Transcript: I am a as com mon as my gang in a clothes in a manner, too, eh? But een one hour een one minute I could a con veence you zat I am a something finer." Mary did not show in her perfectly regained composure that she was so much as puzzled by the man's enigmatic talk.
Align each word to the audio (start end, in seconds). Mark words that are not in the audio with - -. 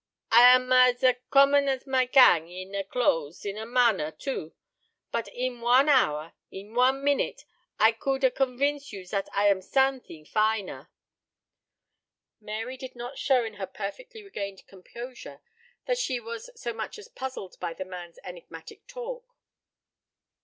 I 0.31 0.55
am 0.55 0.71
a 0.71 0.87
as 0.87 1.03
com 1.29 1.51
mon 1.51 1.67
as 1.69 1.85
my 1.85 2.05
gang 2.07 2.49
in 2.49 2.73
a 2.73 2.83
clothes 2.83 3.45
in 3.45 3.55
a 3.55 3.67
manner, 3.67 4.09
too, 4.09 4.51
eh? 4.55 4.85
But 5.11 5.29
een 5.31 5.61
one 5.61 5.89
hour 5.89 6.33
een 6.51 6.73
one 6.75 7.03
minute 7.03 7.43
I 7.77 7.91
could 7.91 8.23
a 8.23 8.31
con 8.31 8.57
veence 8.57 8.91
you 8.91 9.05
zat 9.05 9.29
I 9.31 9.45
am 9.51 9.59
a 9.59 9.61
something 9.61 10.25
finer." 10.25 10.89
Mary 12.39 12.77
did 12.77 12.95
not 12.95 13.19
show 13.19 13.45
in 13.45 13.57
her 13.61 13.67
perfectly 13.67 14.23
regained 14.23 14.65
composure 14.65 15.39
that 15.85 15.99
she 15.99 16.19
was 16.19 16.49
so 16.59 16.73
much 16.73 16.97
as 16.97 17.07
puzzled 17.07 17.57
by 17.59 17.75
the 17.75 17.85
man's 17.85 18.17
enigmatic 18.23 18.87
talk. 18.87 19.35